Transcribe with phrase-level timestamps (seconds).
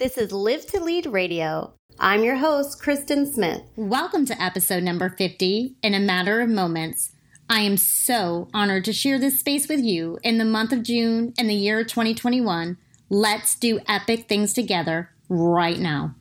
[0.00, 1.74] This is Live to Lead Radio.
[1.98, 3.60] I'm your host, Kristen Smith.
[3.76, 7.12] Welcome to episode number 50 in a matter of moments.
[7.50, 11.34] I am so honored to share this space with you in the month of June
[11.36, 12.78] in the year 2021.
[13.10, 16.14] Let's do epic things together right now.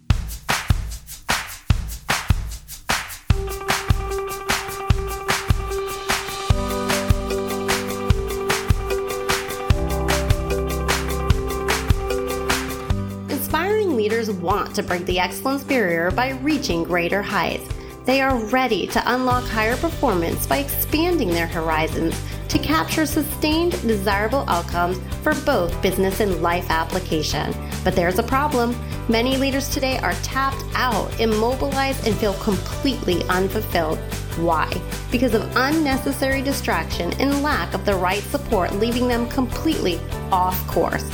[14.00, 17.68] Leaders want to break the excellence barrier by reaching greater heights.
[18.06, 24.46] They are ready to unlock higher performance by expanding their horizons to capture sustained, desirable
[24.48, 27.54] outcomes for both business and life application.
[27.84, 28.76] But there's a problem.
[29.10, 34.00] Many leaders today are tapped out, immobilized, and feel completely unfulfilled.
[34.38, 34.72] Why?
[35.12, 40.00] Because of unnecessary distraction and lack of the right support, leaving them completely
[40.32, 41.12] off course.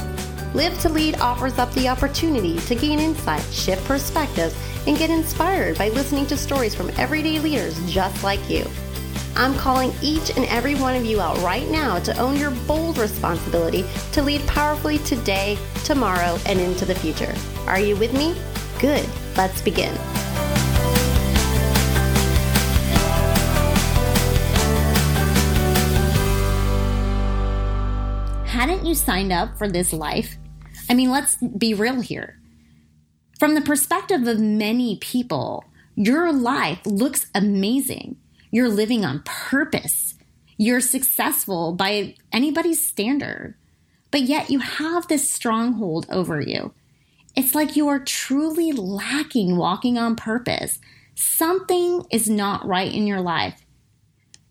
[0.55, 4.55] Live to Lead offers up the opportunity to gain insight, shift perspectives,
[4.87, 8.65] and get inspired by listening to stories from everyday leaders just like you.
[9.35, 12.97] I'm calling each and every one of you out right now to own your bold
[12.97, 13.83] responsibility
[14.13, 17.35] to lead powerfully today, tomorrow, and into the future.
[17.67, 18.33] Are you with me?
[18.79, 19.05] Good.
[19.35, 19.93] Let's begin.
[28.45, 30.37] Hadn't you signed up for this life?
[30.89, 32.39] I mean, let's be real here.
[33.39, 38.17] From the perspective of many people, your life looks amazing.
[38.51, 40.15] You're living on purpose.
[40.57, 43.55] You're successful by anybody's standard.
[44.11, 46.73] But yet you have this stronghold over you.
[47.35, 50.79] It's like you are truly lacking walking on purpose.
[51.15, 53.61] Something is not right in your life.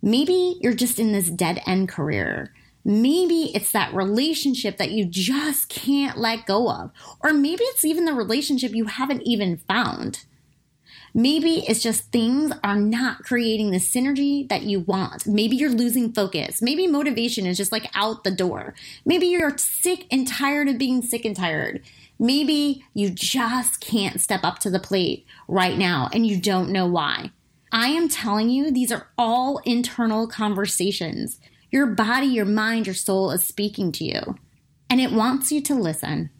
[0.02, 2.52] Maybe you're just in this dead end career.
[2.84, 6.90] Maybe it's that relationship that you just can't let go of.
[7.22, 10.24] Or maybe it's even the relationship you haven't even found.
[11.16, 15.28] Maybe it's just things are not creating the synergy that you want.
[15.28, 16.60] Maybe you're losing focus.
[16.60, 18.74] Maybe motivation is just like out the door.
[19.06, 21.82] Maybe you're sick and tired of being sick and tired.
[22.18, 26.86] Maybe you just can't step up to the plate right now and you don't know
[26.86, 27.30] why.
[27.70, 31.40] I am telling you, these are all internal conversations.
[31.74, 34.36] Your body, your mind, your soul is speaking to you,
[34.88, 36.30] and it wants you to listen.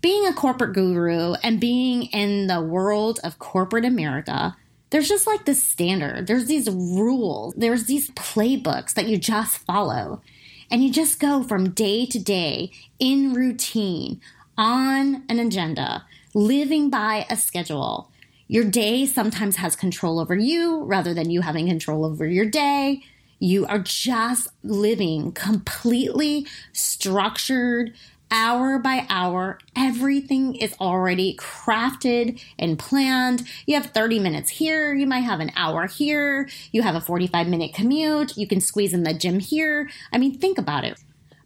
[0.00, 4.56] Being a corporate guru and being in the world of corporate America,
[4.88, 6.26] there's just like this standard.
[6.26, 10.22] There's these rules, there's these playbooks that you just follow.
[10.70, 14.22] And you just go from day to day in routine,
[14.56, 18.10] on an agenda, living by a schedule.
[18.48, 23.02] Your day sometimes has control over you rather than you having control over your day.
[23.42, 27.92] You are just living completely structured,
[28.30, 29.58] hour by hour.
[29.74, 33.42] Everything is already crafted and planned.
[33.66, 34.94] You have 30 minutes here.
[34.94, 36.48] You might have an hour here.
[36.70, 38.36] You have a 45 minute commute.
[38.36, 39.90] You can squeeze in the gym here.
[40.12, 41.00] I mean, think about it.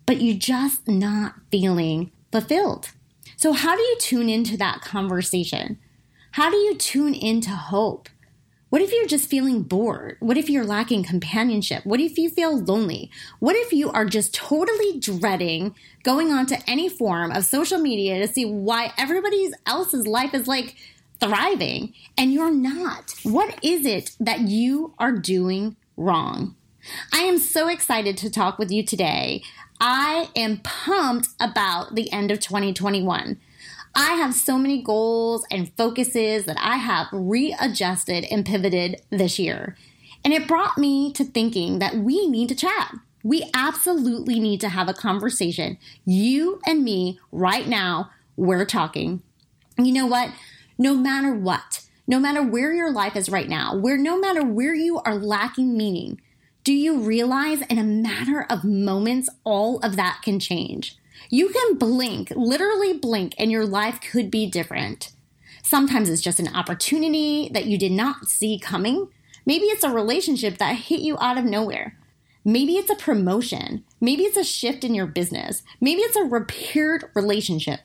[0.04, 2.90] But you're just not feeling fulfilled.
[3.38, 5.78] So, how do you tune into that conversation?
[6.32, 8.10] How do you tune into hope?
[8.68, 10.16] What if you're just feeling bored?
[10.18, 11.86] What if you're lacking companionship?
[11.86, 13.12] What if you feel lonely?
[13.38, 18.32] What if you are just totally dreading going onto any form of social media to
[18.32, 20.74] see why everybody else's life is like
[21.20, 23.14] thriving and you're not?
[23.22, 26.56] What is it that you are doing wrong?
[27.12, 29.42] I am so excited to talk with you today.
[29.80, 33.38] I am pumped about the end of 2021.
[33.98, 39.74] I have so many goals and focuses that I have readjusted and pivoted this year.
[40.22, 42.94] And it brought me to thinking that we need to chat.
[43.24, 45.78] We absolutely need to have a conversation.
[46.04, 49.22] You and me right now, we're talking.
[49.78, 50.30] You know what?
[50.76, 54.74] No matter what, no matter where your life is right now, where no matter where
[54.74, 56.20] you are lacking meaning,
[56.64, 60.98] do you realize in a matter of moments, all of that can change?
[61.30, 65.12] You can blink, literally blink, and your life could be different.
[65.62, 69.08] Sometimes it's just an opportunity that you did not see coming.
[69.44, 71.98] Maybe it's a relationship that hit you out of nowhere.
[72.44, 73.84] Maybe it's a promotion.
[74.00, 75.62] Maybe it's a shift in your business.
[75.80, 77.80] Maybe it's a repaired relationship.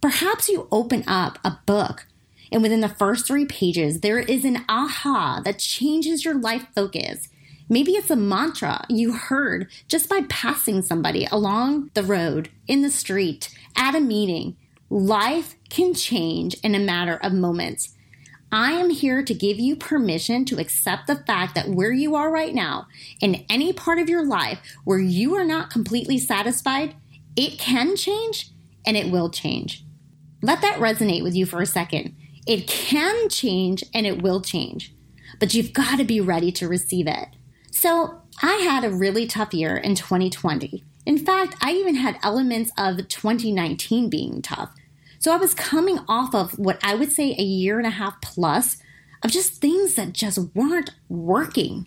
[0.00, 2.06] Perhaps you open up a book
[2.50, 7.28] and within the first three pages, there is an aha that changes your life focus
[7.68, 12.90] Maybe it's a mantra you heard just by passing somebody along the road, in the
[12.90, 14.56] street, at a meeting.
[14.88, 17.94] Life can change in a matter of moments.
[18.50, 22.30] I am here to give you permission to accept the fact that where you are
[22.30, 22.86] right now,
[23.20, 26.94] in any part of your life where you are not completely satisfied,
[27.36, 28.50] it can change
[28.86, 29.84] and it will change.
[30.40, 32.16] Let that resonate with you for a second.
[32.46, 34.94] It can change and it will change,
[35.38, 37.28] but you've got to be ready to receive it.
[37.78, 40.82] So, I had a really tough year in 2020.
[41.06, 44.74] In fact, I even had elements of 2019 being tough.
[45.20, 48.20] So, I was coming off of what I would say a year and a half
[48.20, 48.78] plus
[49.22, 51.86] of just things that just weren't working.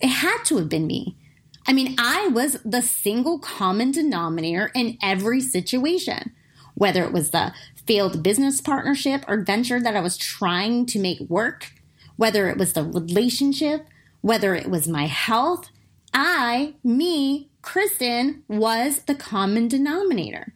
[0.00, 1.18] It had to have been me.
[1.66, 6.32] I mean, I was the single common denominator in every situation,
[6.76, 7.52] whether it was the
[7.86, 11.72] failed business partnership or venture that I was trying to make work,
[12.16, 13.86] whether it was the relationship,
[14.26, 15.70] whether it was my health.
[16.12, 20.52] I, me, Kristen, was the common denominator.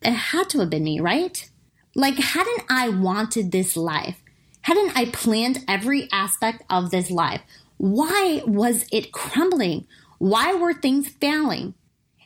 [0.00, 1.50] It had to have been me, right?
[1.94, 4.22] Like, hadn't I wanted this life?
[4.62, 7.42] Hadn't I planned every aspect of this life?
[7.76, 9.86] Why was it crumbling?
[10.16, 11.74] Why were things failing?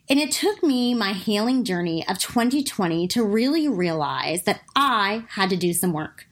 [0.09, 5.51] And it took me my healing journey of 2020 to really realize that I had
[5.51, 6.29] to do some work.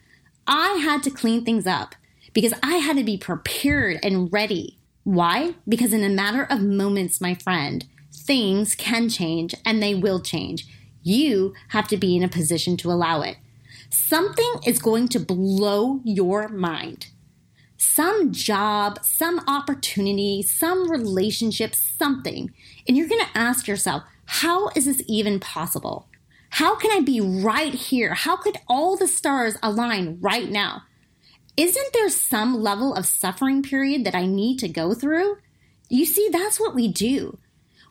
[0.47, 1.97] I had to clean things up
[2.33, 4.79] because I had to be prepared and ready.
[5.05, 5.55] Why?
[5.69, 10.67] Because in a matter of moments, my friend, things can change and they will change.
[11.03, 13.37] You have to be in a position to allow it.
[13.91, 17.09] Something is going to blow your mind
[17.83, 22.53] some job, some opportunity, some relationship, something.
[22.87, 26.09] And you're going to ask yourself, how is this even possible?
[26.51, 28.15] How can I be right here?
[28.15, 30.85] How could all the stars align right now?
[31.57, 35.37] Isn't there some level of suffering period that I need to go through?
[35.89, 37.39] You see, that's what we do.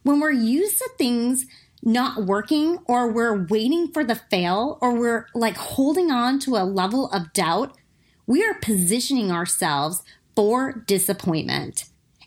[0.01, 1.45] When we're used to things
[1.83, 6.65] not working, or we're waiting for the fail, or we're like holding on to a
[6.65, 7.77] level of doubt,
[8.27, 10.03] we are positioning ourselves
[10.35, 11.85] for disappointment.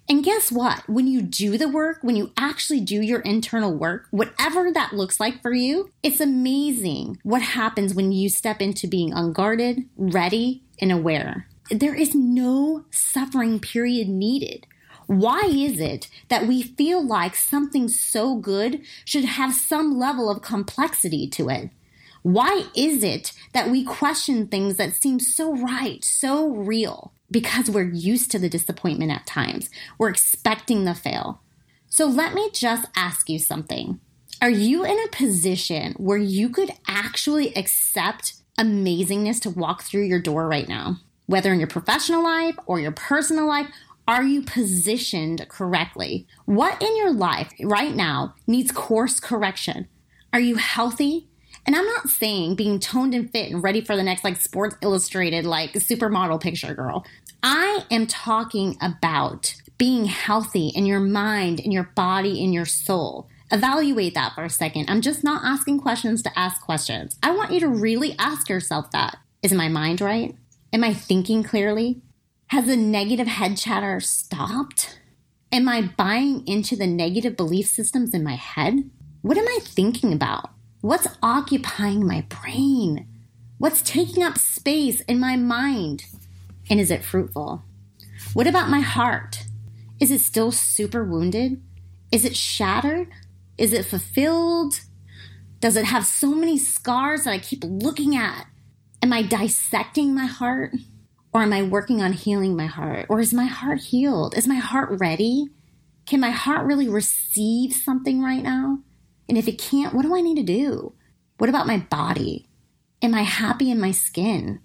[0.09, 0.87] And guess what?
[0.89, 5.19] When you do the work, when you actually do your internal work, whatever that looks
[5.19, 10.93] like for you, it's amazing what happens when you step into being unguarded, ready, and
[10.93, 11.49] aware.
[11.71, 14.67] There is no suffering period needed.
[15.06, 20.43] Why is it that we feel like something so good should have some level of
[20.43, 21.71] complexity to it?
[22.25, 27.12] Why is it that we question things that seem so right, so real?
[27.31, 29.69] Because we're used to the disappointment at times.
[29.99, 31.43] We're expecting the fail.
[31.91, 34.00] So let me just ask you something.
[34.41, 40.19] Are you in a position where you could actually accept amazingness to walk through your
[40.19, 41.00] door right now?
[41.27, 43.69] Whether in your professional life or your personal life,
[44.09, 46.27] are you positioned correctly?
[46.47, 49.88] What in your life right now needs course correction?
[50.32, 51.29] Are you healthy?
[51.66, 54.76] And I'm not saying being toned and fit and ready for the next like Sports
[54.82, 57.06] Illustrated, like supermodel picture girl.
[57.43, 63.28] I am talking about being healthy in your mind, in your body, in your soul.
[63.50, 64.88] Evaluate that for a second.
[64.88, 67.19] I'm just not asking questions to ask questions.
[67.22, 69.19] I want you to really ask yourself that.
[69.43, 70.34] Is my mind right?
[70.72, 72.00] Am I thinking clearly?
[72.49, 74.99] Has the negative head chatter stopped?
[75.52, 78.90] Am I buying into the negative belief systems in my head?
[79.22, 80.54] What am I thinking about?
[80.84, 83.08] What's occupying my brain?
[83.56, 86.04] What's taking up space in my mind?
[86.69, 87.62] And is it fruitful?
[88.34, 89.44] What about my heart?
[89.98, 91.62] Is it still super wounded?
[92.12, 93.08] Is it shattered?
[93.56, 94.81] Is it fulfilled?
[95.58, 98.46] Does it have so many scars that I keep looking at?
[99.02, 100.75] Am I dissecting my heart?
[101.32, 103.06] Or am I working on healing my heart?
[103.08, 104.36] Or is my heart healed?
[104.36, 105.48] Is my heart ready?
[106.05, 108.81] Can my heart really receive something right now?
[109.28, 110.94] And if it can't, what do I need to do?
[111.38, 112.48] What about my body?
[113.02, 114.60] Am I happy in my skin?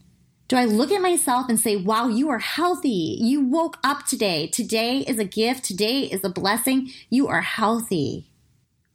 [0.47, 3.17] Do I look at myself and say, wow, you are healthy.
[3.21, 4.47] You woke up today.
[4.47, 5.63] Today is a gift.
[5.63, 6.89] Today is a blessing.
[7.09, 8.31] You are healthy.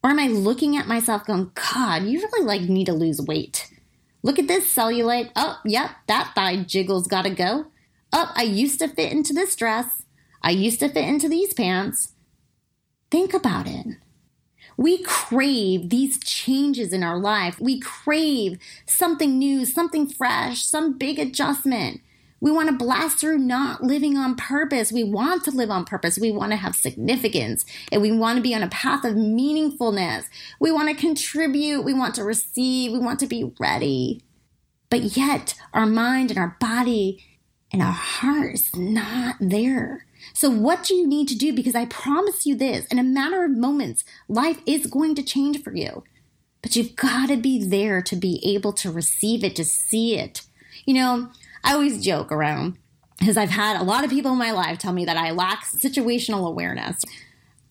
[0.02, 3.70] Or am I looking at myself going, God, you really like need to lose weight.
[4.22, 5.30] Look at this cellulite.
[5.36, 7.66] Oh, yep, that thigh jiggle's gotta go.
[8.12, 10.04] Oh, I used to fit into this dress.
[10.42, 12.12] I used to fit into these pants.
[13.10, 13.86] Think about it.
[14.76, 17.60] We crave these changes in our life.
[17.60, 22.00] We crave something new, something fresh, some big adjustment.
[22.40, 24.92] We want to blast through not living on purpose.
[24.92, 26.18] We want to live on purpose.
[26.18, 30.26] We want to have significance and we want to be on a path of meaningfulness.
[30.60, 31.82] We want to contribute.
[31.82, 32.92] We want to receive.
[32.92, 34.20] We want to be ready.
[34.90, 37.24] But yet, our mind and our body
[37.72, 40.06] and our heart is not there.
[40.32, 41.52] So, what do you need to do?
[41.52, 45.62] Because I promise you this in a matter of moments, life is going to change
[45.62, 46.02] for you.
[46.62, 50.42] But you've got to be there to be able to receive it, to see it.
[50.86, 51.28] You know,
[51.62, 52.78] I always joke around
[53.18, 55.64] because I've had a lot of people in my life tell me that I lack
[55.64, 57.02] situational awareness.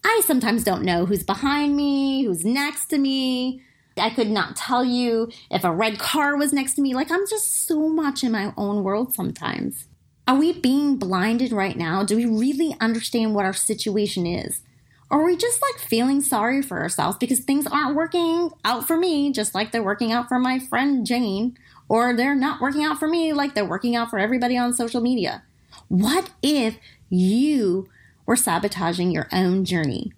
[0.04, 3.62] I sometimes don't know who's behind me, who's next to me.
[3.98, 6.94] I could not tell you if a red car was next to me.
[6.94, 9.88] Like, I'm just so much in my own world sometimes.
[10.28, 12.04] Are we being blinded right now?
[12.04, 14.62] Do we really understand what our situation is?
[15.10, 18.98] Or are we just like feeling sorry for ourselves because things aren't working out for
[18.98, 21.58] me, just like they're working out for my friend Jane,
[21.90, 25.02] or they're not working out for me like they're working out for everybody on social
[25.02, 25.44] media?
[25.90, 26.78] What if
[27.10, 27.90] you
[28.26, 30.14] were sabotaging your own journey?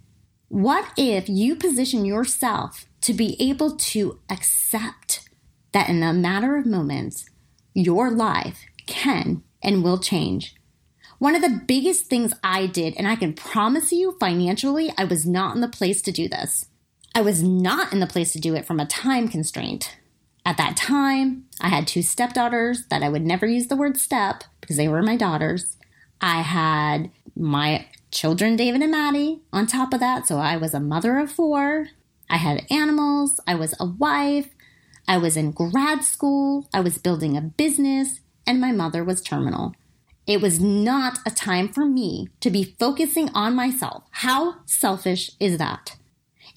[0.49, 5.27] What if you position yourself to be able to accept
[5.71, 7.25] that in a matter of moments,
[7.73, 10.55] your life can and will change?
[11.19, 15.25] One of the biggest things I did, and I can promise you financially, I was
[15.25, 16.67] not in the place to do this.
[17.13, 19.97] I was not in the place to do it from a time constraint.
[20.45, 24.43] At that time, I had two stepdaughters that I would never use the word step
[24.61, 25.77] because they were my daughters.
[26.21, 30.27] I had my children, David and Maddie, on top of that.
[30.27, 31.87] So I was a mother of four.
[32.29, 33.39] I had animals.
[33.47, 34.49] I was a wife.
[35.07, 36.67] I was in grad school.
[36.73, 38.19] I was building a business.
[38.47, 39.73] And my mother was terminal.
[40.27, 44.03] It was not a time for me to be focusing on myself.
[44.11, 45.95] How selfish is that?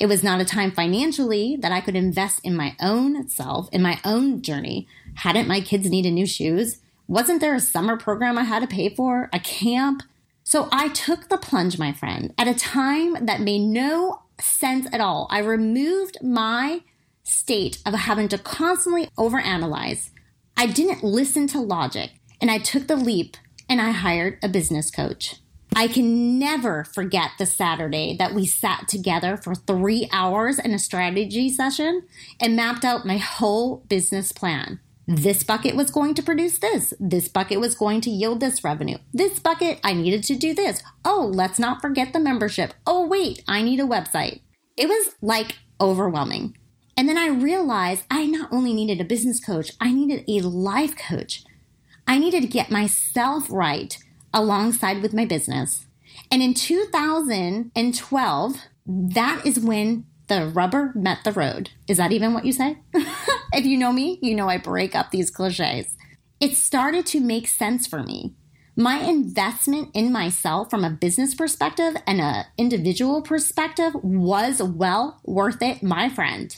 [0.00, 3.82] It was not a time financially that I could invest in my own self, in
[3.82, 4.86] my own journey.
[5.16, 6.78] Hadn't my kids needed new shoes?
[7.08, 9.28] Wasn't there a summer program I had to pay for?
[9.32, 10.02] A camp?
[10.44, 15.00] So I took the plunge, my friend, at a time that made no sense at
[15.00, 15.26] all.
[15.30, 16.82] I removed my
[17.22, 20.10] state of having to constantly overanalyze.
[20.60, 22.10] I didn't listen to logic
[22.40, 23.36] and I took the leap
[23.68, 25.36] and I hired a business coach.
[25.76, 30.78] I can never forget the Saturday that we sat together for three hours in a
[30.80, 32.08] strategy session
[32.40, 34.80] and mapped out my whole business plan.
[35.06, 36.92] This bucket was going to produce this.
[36.98, 38.98] This bucket was going to yield this revenue.
[39.14, 40.82] This bucket, I needed to do this.
[41.04, 42.74] Oh, let's not forget the membership.
[42.84, 44.40] Oh, wait, I need a website.
[44.76, 46.57] It was like overwhelming.
[46.98, 50.96] And then I realized I not only needed a business coach, I needed a life
[50.96, 51.44] coach.
[52.08, 53.96] I needed to get myself right
[54.34, 55.86] alongside with my business.
[56.28, 61.70] And in 2012, that is when the rubber met the road.
[61.86, 62.78] Is that even what you say?
[63.52, 65.94] if you know me, you know I break up these cliches.
[66.40, 68.34] It started to make sense for me.
[68.74, 75.62] My investment in myself from a business perspective and an individual perspective was well worth
[75.62, 76.56] it, my friend.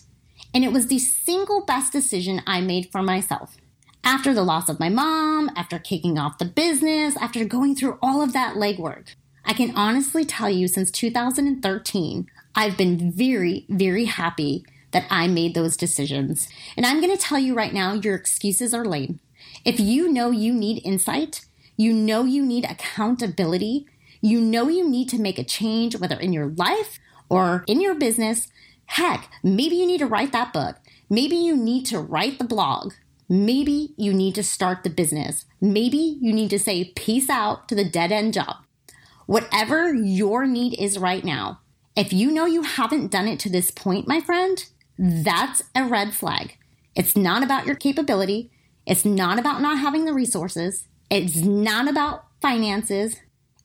[0.52, 3.56] And it was the single best decision I made for myself
[4.02, 8.22] after the loss of my mom, after kicking off the business, after going through all
[8.22, 9.14] of that legwork.
[9.44, 15.54] I can honestly tell you since 2013, I've been very, very happy that I made
[15.54, 16.48] those decisions.
[16.76, 19.20] And I'm going to tell you right now, your excuses are lame.
[19.64, 21.44] If you know you need insight,
[21.76, 23.86] you know you need accountability,
[24.20, 27.94] you know you need to make a change, whether in your life or in your
[27.94, 28.48] business,
[28.90, 30.76] heck, maybe you need to write that book.
[31.08, 32.92] Maybe you need to write the blog.
[33.28, 35.44] Maybe you need to start the business.
[35.60, 38.56] Maybe you need to say peace out to the dead end job.
[39.26, 41.60] Whatever your need is right now,
[41.94, 44.64] if you know you haven't done it to this point, my friend,
[44.98, 46.56] that's a red flag.
[46.96, 48.50] It's not about your capability.
[48.86, 50.88] It's not about not having the resources.
[51.08, 53.16] It's not about finances.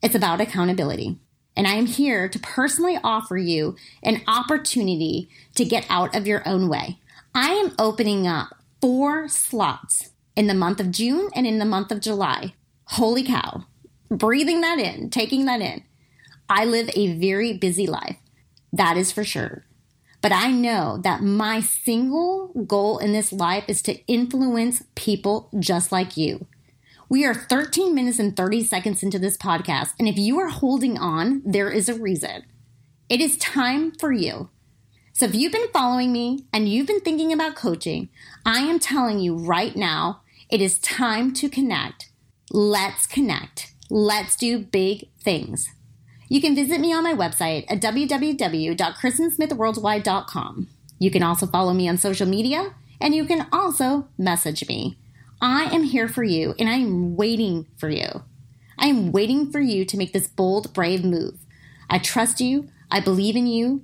[0.02, 1.18] It's about accountability.
[1.56, 6.46] And I am here to personally offer you an opportunity to get out of your
[6.46, 6.98] own way.
[7.34, 11.90] I am opening up four slots in the month of June and in the month
[11.90, 12.54] of July.
[12.84, 13.64] Holy cow.
[14.10, 15.82] Breathing that in, taking that in.
[16.48, 18.16] I live a very busy life.
[18.72, 19.64] That is for sure.
[20.22, 25.90] But I know that my single goal in this life is to influence people just
[25.90, 26.46] like you.
[27.08, 30.98] We are 13 minutes and 30 seconds into this podcast, and if you are holding
[30.98, 32.44] on, there is a reason.
[33.08, 34.50] It is time for you
[35.16, 38.10] so if you've been following me and you've been thinking about coaching,
[38.44, 40.20] I am telling you right now,
[40.50, 42.10] it is time to connect.
[42.50, 43.72] Let's connect.
[43.88, 45.70] Let's do big things.
[46.28, 50.68] You can visit me on my website at www.kristensmithworldwide.com.
[50.98, 54.98] You can also follow me on social media and you can also message me.
[55.40, 58.22] I am here for you and I am waiting for you.
[58.78, 61.38] I am waiting for you to make this bold, brave move.
[61.90, 62.68] I trust you.
[62.90, 63.82] I believe in you.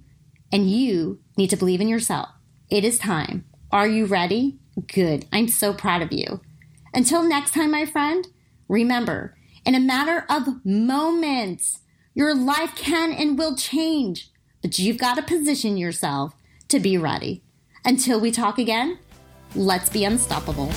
[0.51, 2.29] And you need to believe in yourself.
[2.71, 3.45] It is time.
[3.71, 4.59] Are you ready?
[4.87, 5.27] Good.
[5.33, 6.41] I'm so proud of you.
[6.95, 8.27] Until next time, my friend,
[8.69, 11.81] remember, in a matter of moments,
[12.15, 14.31] your life can and will change,
[14.61, 16.35] but you've got to position yourself
[16.69, 17.43] to be ready.
[17.85, 18.99] Until we talk again,
[19.55, 20.71] let's be unstoppable.